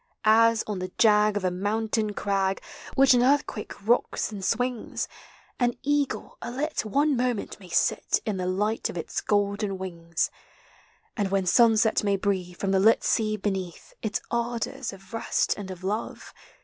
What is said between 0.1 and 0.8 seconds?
As, on